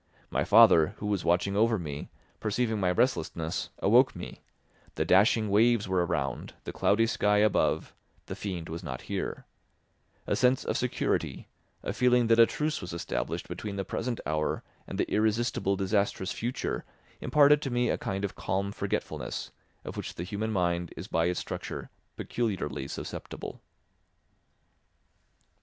My 0.31 0.43
father, 0.43 0.95
who 0.97 1.05
was 1.05 1.23
watching 1.23 1.55
over 1.55 1.77
me, 1.77 2.09
perceiving 2.39 2.79
my 2.79 2.89
restlessness, 2.89 3.69
awoke 3.83 4.15
me; 4.15 4.41
the 4.95 5.05
dashing 5.05 5.47
waves 5.51 5.87
were 5.87 6.03
around, 6.03 6.55
the 6.63 6.73
cloudy 6.73 7.05
sky 7.05 7.37
above, 7.37 7.93
the 8.25 8.35
fiend 8.35 8.67
was 8.67 8.81
not 8.83 9.01
here: 9.01 9.45
a 10.25 10.35
sense 10.35 10.63
of 10.65 10.75
security, 10.75 11.49
a 11.83 11.93
feeling 11.93 12.25
that 12.33 12.39
a 12.39 12.47
truce 12.47 12.81
was 12.81 12.93
established 12.93 13.47
between 13.47 13.75
the 13.75 13.85
present 13.85 14.19
hour 14.25 14.63
and 14.87 14.97
the 14.97 15.07
irresistible, 15.11 15.75
disastrous 15.75 16.31
future 16.31 16.83
imparted 17.19 17.61
to 17.61 17.69
me 17.69 17.89
a 17.91 17.95
kind 17.99 18.25
of 18.25 18.33
calm 18.33 18.71
forgetfulness, 18.71 19.51
of 19.85 19.97
which 19.97 20.15
the 20.15 20.23
human 20.23 20.51
mind 20.51 20.91
is 20.97 21.07
by 21.07 21.25
its 21.27 21.39
structure 21.39 21.91
peculiarly 22.17 22.87
susceptible. 22.87 23.61